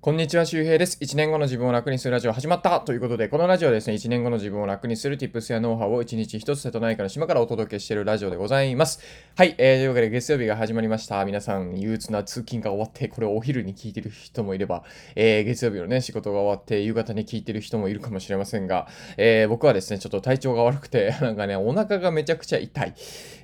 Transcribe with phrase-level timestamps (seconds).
[0.00, 0.96] こんにちは、周平です。
[1.00, 9.00] 1年後の自分を楽にするラジオ始まったということで、このラジオはですね、1年後の自分を楽にする Tips やノウハウを1日1つ瀬戸内海の島からお届けしているラジオでございます。
[9.34, 11.24] はい、えー、というわけで月曜日が始まりました。
[11.24, 14.84] 皆さん、憂鬱な通勤が終わって、これをお昼に聞いてる人もいれば、
[15.16, 18.86] えー、月曜日のね、仕事が終わって夕方に聞いてる人もいるかもしれませんが、
[19.16, 22.94] えー、僕はですね、ちょっと体調が悪くて、 なんかね、お腹がめちゃくちゃ痛い。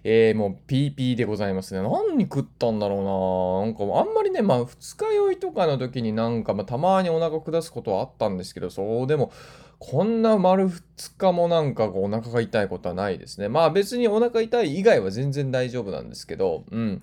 [0.04, 1.80] えー、もう PP でございますね。
[1.80, 9.32] 何食ったんだろうななんかあんまりね、まあ二日酔いとかの時になんか、かまあ、たまにお腹下すことはあったんですけど、そうでも、
[9.78, 10.82] こんな丸2
[11.18, 13.50] 日もなんかこうお腹が痛いことはないですね。
[13.50, 17.02] まあ別にお腹痛い以外は全然大丈夫なんですけど、うん。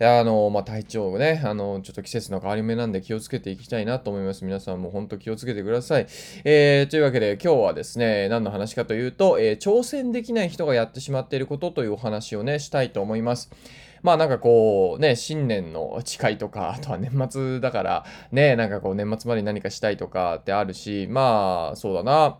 [0.00, 4.44] あの、まあ体調ね、あの、ちょっと季節の変わり目なんで気をつけていきたいなと思います。
[4.44, 6.06] 皆さんも本当気をつけてください。
[6.44, 13.50] えー、というわけで今日はですね、何の話かというと、えー、挑戦できない人がやってしまっていることというお話をね、したいと思います。
[14.02, 22.38] まあなんかこうね、新年の誓いとか、 あとは年末だから、ね、なんかこう年末までに何かしたいとかってあるし、まあそうだな。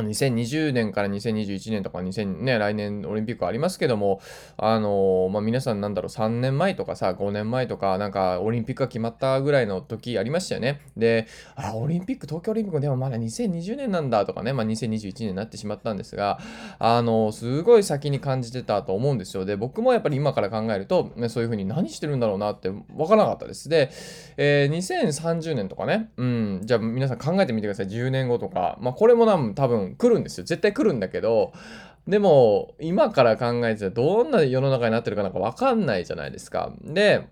[0.00, 4.20] 2020年から2021年とか2000ね、来年オリンピックありますけども、
[4.56, 10.80] あの、まあ、皆さんなんだろう、3年前とかさ、5年前とか、なんかオリンピックが決まったぐらいの時ありましたよね。
[10.96, 16.38] で、あ、オリンピック、東京オリンピックでもまだ2020年なんだとかね、まあ、2021年になってしまったんですが、
[16.78, 19.44] あの、すごい先に感じてたと思うんですよ。
[19.44, 23.68] で、僕もやっぱり今から考えると、ね、そういうふうに何してるんだろうなって分からなかったです。
[23.68, 23.90] で、
[24.36, 27.86] えー、2030年とかね、うん、じゃあ皆さん考えてみてください。
[27.88, 30.44] 10年後とか、まあ、これも多分来るんですよ。
[30.44, 31.52] 絶対来るんだけど、
[32.06, 36.72] でも、今から考えてどんな世の中になってるかなんかわかんないじゃないですか。
[36.82, 37.28] で、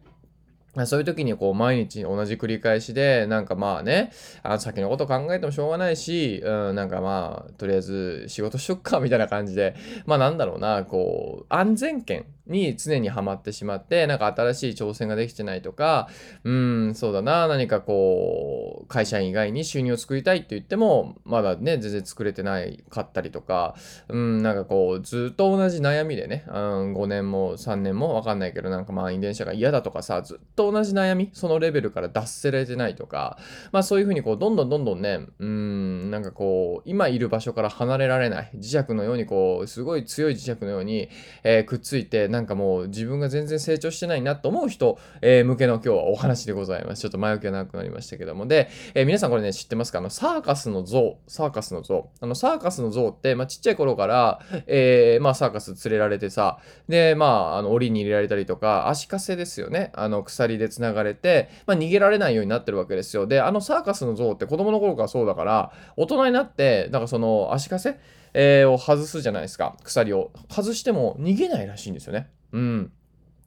[0.87, 4.13] そういう時にこう毎日同じ繰り返しで、なんかまあね、
[4.45, 9.75] あの先のこと考えてもしょうがないし、うん、なんかまあ、とりあえず仕事しとくかみたいな感じで、
[10.07, 16.09] まあなんだろうな、こう、安全圏に常にはまってしまって、なんか新しい挑戦ができてないとか、
[16.45, 23.75] うん、そうだな、何かこう、会社員以外に収入を作りたいって言っても、まだね、全然作れてないかったりとか、
[24.09, 26.55] うん、なんかこう、ずっと同じ悩みでね、うん、
[26.95, 33.39] 5年も3年もわかんないけど、なんか満員電車が嫌だとかさ、ずっと同じ悩み、そのレベルから脱せられてないとか、
[33.73, 41.09] まあそういうふうにこう、どんどんどんどんね、うん、なんかこう、今いる場所から離れられない、磁石のようにこう、すごい強い磁石のように、
[41.45, 47.03] えー、くっついて、なんんかもう自分が全然成長してないなと思う人、えー、向けの今日はお話でございます。
[47.03, 48.47] ちょっと前置きが長くなりましたけども。
[48.47, 49.99] で、えー、皆さんこれね、知ってますか？
[49.99, 52.11] あの、サーカスの像、サーカスの像。
[52.21, 56.59] あの、サーカスの像って、まあ、ちっちゃい頃から、えー、まあ、サーカス連れられてさ、
[56.89, 59.93] で、まあ、あの、檻に入れられたりとか、足かせですよね。
[59.95, 63.27] あの、鎖で繋がれて、まあ、逃げられないようになってるわけですよ。
[63.27, 67.99] で、あのサーカスの像って子供の頃からそうだから、大人になって、なんかその、足かせ
[68.35, 69.77] えー、を外すじゃないですか。
[69.83, 70.31] 鎖を。
[70.49, 72.31] 外しても逃げないらしいんですよね。
[72.53, 72.93] うん。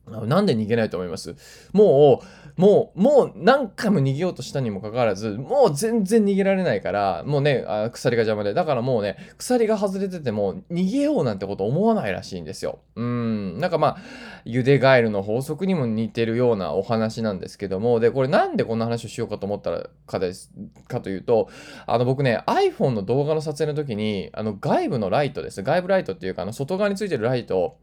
[0.07, 1.35] なんで逃げないと思います？
[1.71, 2.21] も
[2.57, 8.53] う、もう、もう何回も逃げようとしたにもかかわらず、もう全然逃げられないから、もうね、あ鎖が邪魔で。
[8.53, 12.79] だからもうね、鎖が外れてても逃げようなんてこと思わないらしいんですよ。
[12.95, 13.59] うん。
[13.59, 13.97] なんかまあ、
[14.45, 20.51] ゆでガエルの法則にも似てるようなお話なんですけども、で、これなんでこんな話をしようかと思ったらかです、
[20.87, 21.49] かというと、
[21.87, 25.63] あの僕ね、iPhone の動画の撮影の時に、あの外部のライトです。
[25.63, 27.77] 外部ライトっていうか、あの外側についてるライト、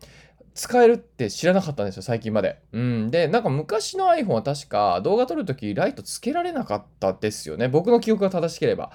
[0.54, 2.60] 使えるって知らなかったんですよ、最近まで。
[2.72, 3.10] うん。
[3.10, 7.68] で、なんか昔の iPhone は確か動画撮るときライトつけられなかったですよね。
[7.68, 8.92] 僕の記憶が正しければ。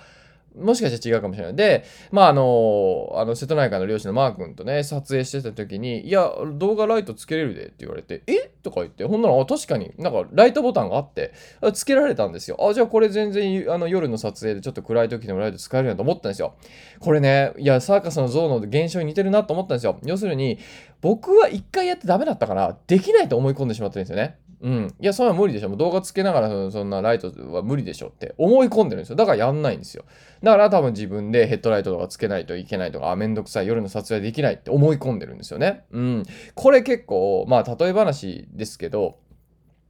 [0.58, 1.56] もしかしたら違うかもしれない。
[1.56, 8.52] で、まあ、あの、あの瀬戸内海の漁師のマー君とね、撮影してた時に、いや、動画ライトつけれるでって言われて、え？
[8.64, 11.34] とか言って、ほんなら、確かになんかライトボタンがあって、
[11.74, 12.58] つけられたんですよ。
[12.60, 16.56] あ、じゃあこれ全然あの夜の撮影でちょっと暗い時でもライト使えるなと思ったんですよ。
[17.00, 20.00] これね、いや、サーカスの像の現象に似てるなと思ったんですよ。
[20.04, 20.58] 要するに、
[21.02, 24.38] 僕は一回やってダメだったから、できないと思い込んでしまってるんですよね。
[24.66, 24.96] うん。
[25.00, 25.70] いや、それは無理でしょ。
[25.70, 29.16] もう動画つけながらそんなライトは無理でしょって思い込んでるんですよ。
[29.16, 30.06] だからやんないんですよ。
[30.42, 35.86] だから多分自分でヘッドライトとかつけないといけないとか、あ、めんどくさい、夜の撮影できないって思い込んでるんですよね。
[35.92, 36.24] うん。
[36.56, 39.20] これ結構、まあ、例え話ですけど、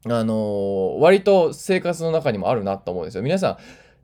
[0.08, 3.24] あのー、割と生活の中にもあるなと思うんですよ。
[3.24, 3.58] 皆さん、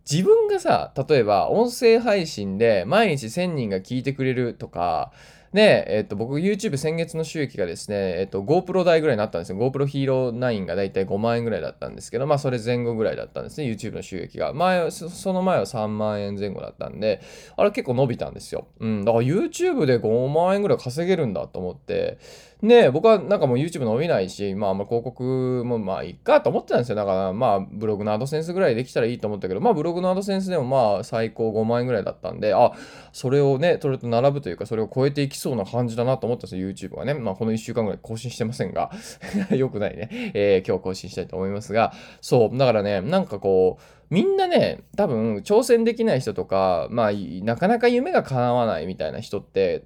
[0.09, 5.11] 自分がさ、例えば音声配信で毎日1000人が聞いてくれるとか、
[5.53, 9.57] で、えっと、僕 YouTube 先月の収益がですね、えっと、GoPro 代ぐらいになったんですよ。
[9.57, 14.53] GoPro Hero 9がだいたい5万円ぐらいだったんですけど、まあそれ前後ぐらいだったんですね、YouTube の収益が。
[14.53, 17.21] 前、その前は3万円前後だったんで、
[17.57, 18.67] あれ結構伸びたんですよ。
[18.79, 22.17] うん、だから YouTube で5万円ぐらい稼げるんだと思って、
[22.63, 26.95] で、僕はなんかもう YouTube 伸びないし、まあ、ま広告もまあいいかと思ってたんですよ。
[26.95, 32.71] だからまあブログのアドセンスぐらいできたらいいと思ったけど、まあブログのアドセンスでもまあ最高5万円ぐらいだったんで、あ、
[33.13, 37.15] それをね、それと並ぶというか、それを超えていきそうな感じだなと思ったんですよ、YouTube はね。
[37.15, 38.91] まあこの1週間ぐらい更新してませんが、
[39.49, 40.31] よくないね。
[40.35, 47.11] えー、今日更新したいと思いますが、そう、だからね、なんかこう、みんなね、多分挑戦できない人とか、まあ、
[47.43, 49.85] なかなか夢が叶わないみたいな人って、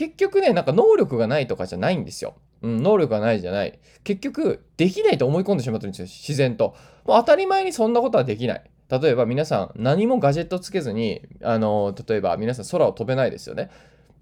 [0.00, 2.36] 結局ね、なんか能力がないとかじゃないんですよ。
[2.62, 3.78] うん、能力がないじゃない。
[4.02, 6.74] 結局、できないと思い込んでしまってるんですよ、自然と。
[7.04, 8.62] もう当たり前にそんなことはできない。
[8.88, 13.68] 例えば皆さん、何もガジェットつけずに、あの、例えば皆さん空を飛べないですよね。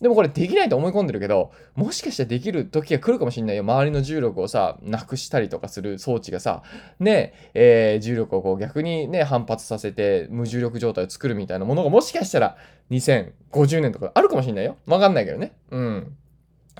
[0.01, 3.63] でもこれできないと思い込んでるけど、もしかしたらできる時が来るかもしんないよ。
[3.63, 6.63] 周りの重力をさ、なくしたりとかする装置がさ、
[7.01, 12.57] ね、えー、重力をこう逆にね、反発させて無重力状態を作るみたいなものがもしかしたら
[12.91, 14.77] 2050年とかあるかもしんないよ。
[14.87, 15.53] わかんないけどね。
[15.71, 16.17] うん。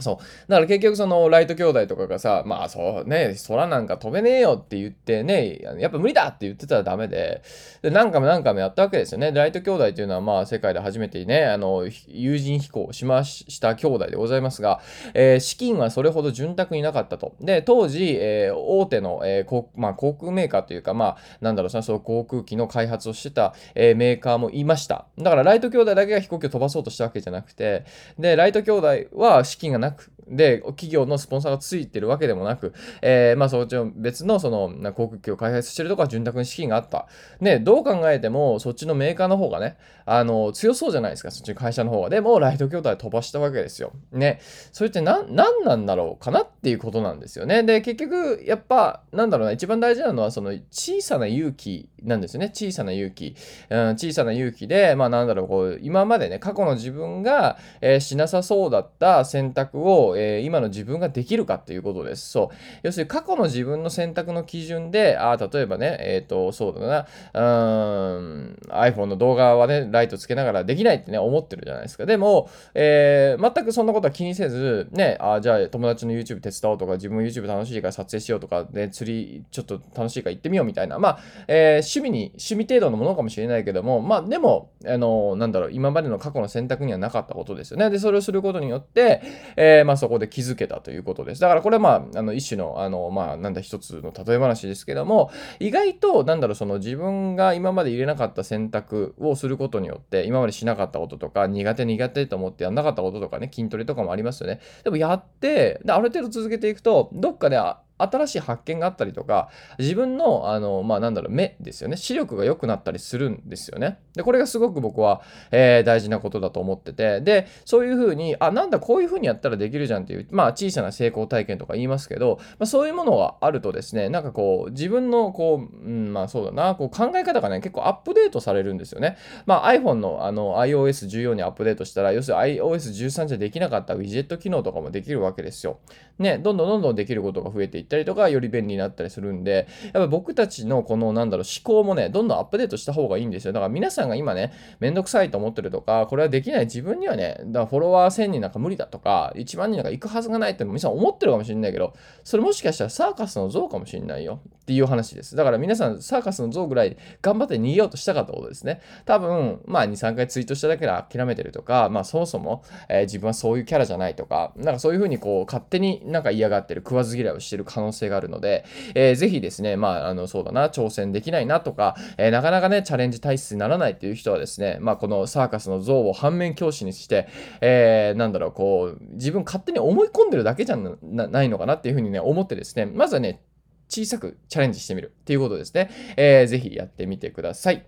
[0.01, 0.17] そう。
[0.49, 7.43] だから結局そのライト兄弟とかがさ、まあそうね、空なんか飛べねえよって言ってね、やっぱ無理だって言ってたらダメで、
[7.83, 9.33] で、何回も何回もやったわけですよね。
[9.33, 14.81] ライト兄弟っていうのはまあ世界で初めてね、あの、有人飛行しました兄弟でございますが、
[15.15, 17.35] えー、資金はそれほど潤沢になかったと。
[17.41, 25.07] で、当時、えー、大手の、えーまあ、航空メーカーというか、まあ、なんだろうな、その航空機の開発をしてた、え、メーカーもいました。
[25.19, 27.85] だからライト兄弟だけが飛行機を飛ばそうとしたわけじゃなくて、
[28.19, 32.73] で、ライト兄弟は資金がなく、で、企業のスポンサーがついてるわけでもなく、
[33.03, 37.07] えー、まあ、そっちの別のその航空機を開発してるとか潤沢に資金があった。
[37.41, 39.77] ね、どう考えても、そっちのメーカーの方がね、
[40.07, 42.09] あの、強そうじゃないですか、そっちの会社の方が。
[42.09, 43.93] でも、ライト筐体飛ばしたわけですよ。
[44.13, 44.41] ね、
[44.73, 47.63] それって何、何なんだろうかなっていうことなんですよね。
[47.63, 52.51] で、結局、やっぱ、なんだろうな、一番大事なのは、その小さな勇気なんですよね。
[52.53, 53.35] 小さな勇気。
[53.71, 62.31] うん、小さな勇気で、まあ、なんだろう、こう、今までね、過去の自分が、えー、しなさそうだった選択を、えー、今の自分ができるかっていうことです。
[62.31, 62.57] そう。
[62.83, 72.07] 要するに過去の自分の選択の基準で、ああ、例えばね、えっ、ー、と、そうだな、うん、iPhone の動画はね、ライトつけながらできないってね、思ってるじゃないですか。
[72.07, 87.91] でも、えー、全くそんなことは気にせず、ね、あじゃあ友達の YouTube 手伝おうとか、自分 YouTube 楽しいから撮影しようとか、で、釣りちょっと楽しいから行ってみようみたいな、まあ、えー、趣味に、趣味程度のものかもしれないけども、まあ、でも、あの、なんだろう、今までの過去の選択にはなかったことですよね。
[87.91, 89.23] で、それをすることによって、
[89.57, 91.41] えー、まあ、そこで気づけたということです。
[91.43, 104.61] だからこれはまあ、あの、一種の、あの、まあ、なんだ、一つの例え話ですけども、意外と、なんだろう、その自分が今まで入れなかった選択をすることによって、今までしなかったこととか、苦手苦手と思ってやんなかったこととかね、筋トレとかもありますよね。
[104.83, 107.61] でもやって、である程度続けていくと、どっかで、
[107.99, 109.49] 新しい発見があったりとか、
[109.79, 111.97] 自分の、あの、まあ、なんだろう、目ですよね。
[111.97, 113.99] 視力が良くなったりするんですよね。
[114.15, 129.17] で、これがすごく僕は、えー、大事なことだと思ってて、で、そういうふうに、あ、なんだ、こういうふうにやったらできるじゃんっていう、まあ、小さな成功体験とか言いますけど、まあ、そういうものがあるとですね、なんかこう、自分の、こう、うん、まあ、そうだな、こう、考え方がね、結構アップデートされるんですよね。
[129.47, 135.79] まあ、iPhone の、あの、iOS14 にアップデートしたら、要するに iOS13 じゃできなかったウィジェット機能とかもできるわけですよ。
[136.19, 143.53] ね、どんどんどんどんできることが増えていったりとか、より便利になったりするんで、やっぱ僕たちのこのなんだろう思考もね、どんどんアップデートした方がいいんですよ。
[143.53, 151.95] だから皆さんが今ね、めんどくさいと思ってるとか、これはできない自分にはね、だからフォロワー1000人なんか無理だとか、1万人なんか行くはずがないって皆さん思ってるかもしれないけど、
[152.25, 155.35] それもしかしたらサーカスの像かもしれないよっていう話です。
[155.35, 158.83] だから皆さんサーカスの像ぐらい頑張って逃げようとしたかったことですね。
[159.07, 177.27] 多分、まあ2、3回ツイートしただけで諦めてるとか、まあそもそも、えー、自分はそういうキャラじゃないとか、なんかそういうふうにこう勝手になんか嫌がってる、食わず嫌いをしてる可能性があるので、えー、ぜひですね、まあ、あの、そうだな、挑戦できないなとか、えー、なかなかね、チャレンジ体質にならないっていう人はですね、まあ、このサーカスの像を反面教師にして、
[177.63, 183.41] えー、なんだろう、こう、自分勝手に思い込んでるだけじゃないのかなっていうふうにね、思ってですね、まずはね、
[183.89, 185.91] 小さくチャレンジしてみるっていうことですね。
[186.17, 187.87] えー、ぜひやってみてください。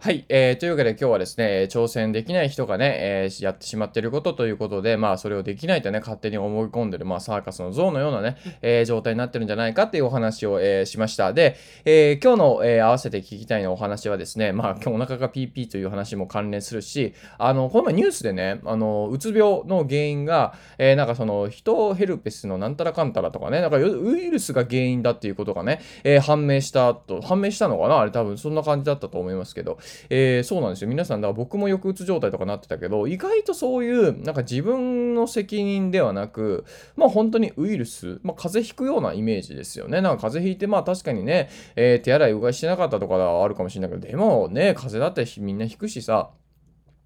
[0.00, 11.32] はい、えー、というわけで今日はですね、挑戦できない人がね、えー、やってしまっていることということで、まあそれをできないとね、勝手に思い込んでる、まあサーカスの像のようなね、えー、状態になってるんじゃないかっていうお話を、えー、しました。
[11.32, 27.98] で、えー、今日の、えー、合わせて聞きたいのお話はですね、まあ今日お腹が PP という話も関連するし、あの、この前ニュースでね、あの、うつ病の原因が、えー、なんかその、人ヘルペスのなんたらかんたらとかね、なんかウイルスが原因だっていうことがね、えー、判明したと、判明したのかな？
[27.98, 30.88] あれ多分そんな感じだったと思いますけど、えー、そうなんですよ。
[30.88, 36.64] 皆さん、だから僕も抑うつ状態とかなってたけど、意外とそういう、なんか自分の責任ではなく、
[36.96, 40.00] まあ本当にウイルス、まあ風邪ひくようなイメージですよね。
[40.00, 46.30] なんか風邪ひいて、まあ確かにね、えー、手洗いうがいしてなかったとかではあるかもしれないけど、でもね、風邪だってみんなひくしさ、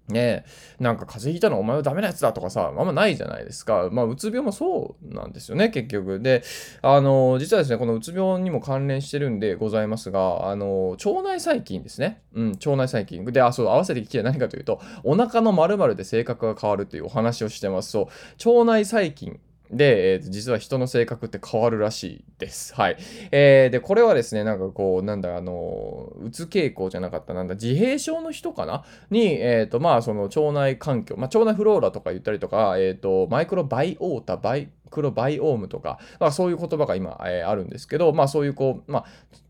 [0.09, 0.43] ね
[0.79, 3.89] え、なんか風邪ひいたのお前はダメなやつだとかさ、あんまないじゃないですか。
[3.89, 6.19] まあ、うつ病もそうなんですよね、結局。
[6.19, 6.43] で、
[6.81, 12.21] あの、実はですね、このうつ病にも関連してるんでございますが、あの、腸内細菌ですね。
[12.33, 13.23] うん、腸内細菌。
[13.23, 17.91] で、あ、そう、合わせて聞きたい何かというと、お腹の〇〇で性格が変わるというお話をしてます。
[17.91, 18.09] そ
[18.45, 19.39] う、腸内細菌
[19.71, 22.75] で、えー、実は人の性格って変わるらしいです。
[22.75, 22.97] はい。
[23.31, 28.83] えー、で、これはですね、なんかこう、なんだ、あの、うつ傾向じゃなかった、なんだ、自閉症の人かな？
[29.09, 39.05] に、えっ、ー、と、まあ、その腸内環境、まあ、腸内フローラとか言ったりとか、えっ、ー、と、マイクロバイオータ、バイ、クロバイオームとか、まあ、そういう言葉が今、えー、あるんですけど、まあそういうこう、まあ、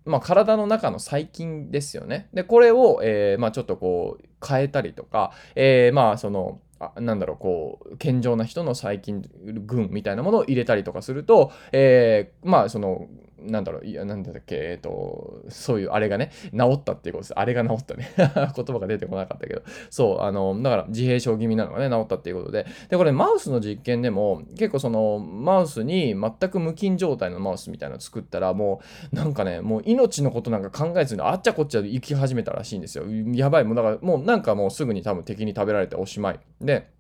[0.05, 2.29] まあ、体の中の細菌ですよね。
[2.33, 6.59] で、これを、えー、まあちょっとこう変えたりとか、えー、まあその、
[6.95, 13.07] あなんだろうこう健常な人の細菌群みたいなものを入れたりとかすると、えー、まあその
[13.43, 17.39] なんだろう、いや、なんだっけ、えっ、と、そういうあれがね、治ったっていうことです。
[17.39, 18.11] あれが治ったね。
[18.17, 18.25] 言
[18.65, 28.81] 葉が出てこなかったけど、そう、あの、だから自閉症気味なのがね、治ったっていうことで、で、これマウスの実験でも、結構その、マウスに全く無菌状態のマウスみたいなのを作ったら、も
[29.11, 33.05] う、なんかね、もう命のことなんか考えずに、あっちゃこっちゃ行き始めたらしいんですよ。
[33.33, 36.39] やばい、もうだから、もうなんかもうすぐに多分敵に食べられておしまい。
[36.61, 36.92] で、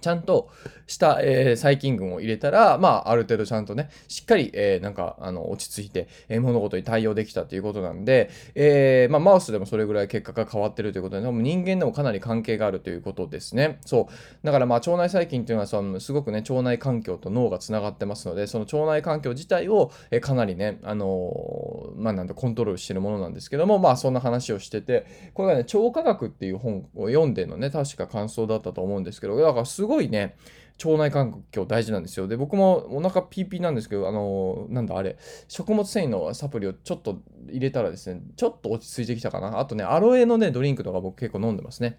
[0.00, 0.50] ちゃんと
[0.86, 13.78] した、えー、細菌群を入れたら、まあ、ある程度ちゃんとね、しっかり、えー、なんか、あの、落ち着いて、えー、物事に対応できたということなんで、えー、まあ、マウスでもそれぐらい結果が変わってるということで、人間でもかなり関係があるということですね。
[13.84, 14.46] そう。
[14.46, 30.36] だから、まあ、腸内細菌っていうのは、その、すごくね、腸内環境と脳がつながってますので、その腸内環境自体を、えー、かなりね、あのまあ、なんだ、コントロールしてるものなんですけども、まあ、そんな話をしてて、これがね、腸科学っていう本を読んでのね、確か感想だったと思うんですけど、だからすごいごいね、
[30.84, 32.28] 腸内環境大事なんですよ。
[32.28, 35.18] で、僕もお腹ピーピーなんですけど、あのー、なんだあれ、
[35.48, 39.58] 食物繊維のサプリをちょっと入れたらですね、ちょっと落ち着いてきたかな。
[39.58, 41.98] あとね、アロエのね、ドリンクとか僕結構飲んでますね。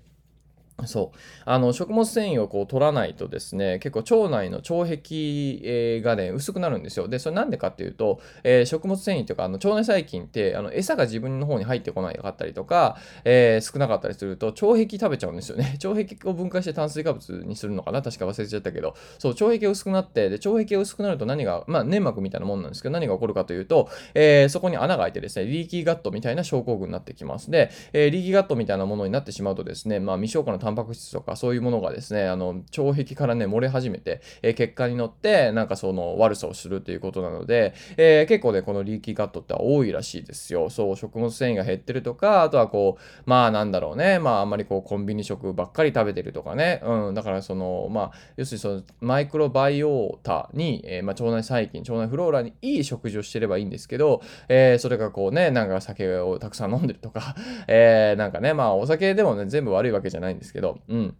[0.88, 1.18] そう。
[1.46, 7.08] あの食物繊維をこう取らないとですね結構腸内の腸壁がね薄くなるんですよ。
[7.08, 15.78] でそれなんでかっていうと、えー、食物繊維というかあの腸内細菌ってあの餌が自分の方に入ってこなかったりとか、えー、少なかったりすると腸壁食べちゃうんですよね。
[15.84, 18.02] 腸壁を分解して炭水化物にするのかな？
[18.02, 18.96] 確か忘れちゃったけど。
[19.20, 27.52] そう腸壁が薄くなってで腸壁が薄くなると何がまあ粘膜みたいなもんなんですけど何が起こるかというと、えー、そこに穴が開いてですねリーキーガットみたいな症候群になってきます。
[27.52, 40.70] で、えリーキーガットみたいなものになってしまうとですねまあ未消化のタンパク質とかそういうものがですね、あの、腸壁からね、漏れ始めて、えー、結果に乗って、なんかその悪さをするということなので、えー、結構ね、このリーキーカットって多いらしいですよ。
[40.70, 57.36] そう、食物繊維が減ってるとか、あとはこう、まあなんだろうね、まああんまりこうコンビニ食ばっかり食べてるとかね、うん、だからその、まあ、要するにそのマイクロバイオータに、えー、まあ、腸内細菌、腸内フローラにいい食事をしてればいいんですけど、えー、それがこうね、なんか酒をたくさん飲んでるとか、
[57.68, 61.15] えー、なんかね、まあお酒でもね、全部悪いわけじゃないんですけど、どうん。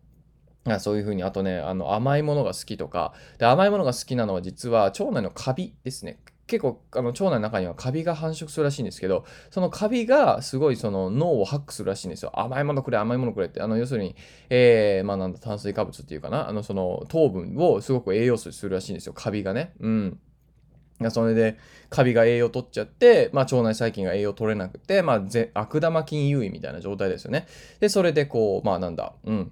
[0.80, 6.20] そういうふうに、あとね、あの甘いものが好きとか、で甘いものが好きなのは実は腸内のカビですね。
[6.48, 12.38] 結構あの腸内の中にはカビが繁殖するらしいんですけど、そのカビがすごいその脳をハックするらしいんですよ。
[12.38, 13.62] 甘いものくれ、甘いものくれって。
[13.62, 14.16] あの要するに、
[14.50, 19.14] えー、まあなんだ、炭水化物っていうかな、あのその糖分をすごく栄養素にするらしいんですよ。
[19.14, 19.74] カビがね。
[19.80, 20.20] うん。
[21.10, 21.58] それで、
[21.90, 25.22] カビが栄養取っちゃって、まあ、腸内細菌が栄養取れなくて、まあ、
[25.54, 27.48] 悪玉菌優位みたいな状態ですよね。
[27.80, 29.52] で、それでこう、まあなんだ、うん。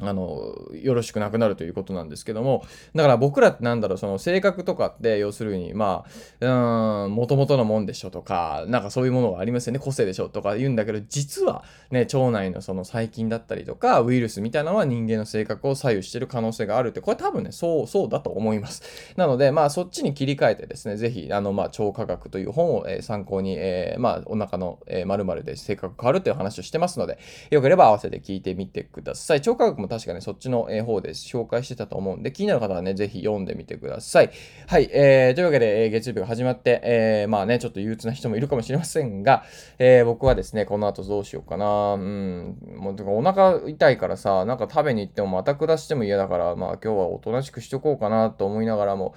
[0.00, 2.64] あの、よろしくなくなるということなんですけども、
[2.94, 6.04] だから僕らってなんだろう、その性格とかって、要するに、ま
[6.40, 18.82] あ、うん、もともとのもんでしょとか、なんかそういうものがありますよね、個性でしょとか言うんだけど、実はね、腸内のその細菌だったりとか、ウイルスみたいなのは人間の性格を左右してる可能性があるって、これ多分ね、そう、そうだと思います。
[19.16, 27.18] なので、まあ、そっちに切り替えてですね、ぜひ、あの、まあ、腸科学という本を、えー、参考に、えー、まあ、お腹の、えー、〇〇で性格変わるという話をしてますので、
[27.50, 29.38] よければ合わせて聞いてみてください。
[29.38, 34.30] 腸科学も確かね、そっちの方で紹介してたと思うんで、気になる方はね、ぜひ読んでみてください。
[34.66, 39.44] はい、えー、というわけで、え、月曜日が始まって、えー、まあね、ちょっと憂鬱な人もいるかもしれませんが、
[39.78, 41.94] えー、僕はですね、この後どうしようかな。
[41.94, 49.14] うん、もう、かお腹痛いからさ、なんか食べに行ってもまた下しても嫌だから、まあ今日はおとなしくしとこうかなと思いながらも、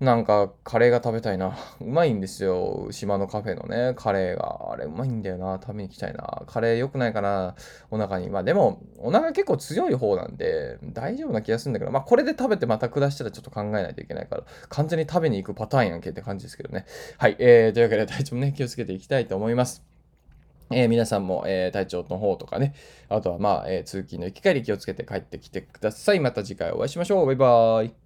[0.00, 1.56] なんか、カレーが食べたいな。
[1.80, 2.88] うまいんですよ。
[2.90, 4.72] 島のカフェのね、カレーが。
[4.72, 5.58] あれ、うまいんだよな。
[5.60, 6.42] 食べに行きたいな。
[6.46, 7.54] カレー良くないかな。
[7.90, 8.30] お腹に。
[8.30, 16.86] まあ、でも、お腹結構強い方なんで、大丈夫な気がするんだけど、まあ、これで食べてまた下したらちょっと考えないといけないから、完全に食べに行くパターンやんけって感じですけどね。
[17.18, 17.36] はい。
[17.38, 19.92] えー、というわけで、体調もね、気をつけていきたいと思います。
[20.74, 22.74] えー、皆さんも、えー、体調の方とかね、
[23.08, 26.20] あとはまあ、えー、通勤の行き帰り気をつけて帰ってきてください。
[26.20, 27.26] また次回お会いしましょう。
[27.26, 28.01] バイバーイ。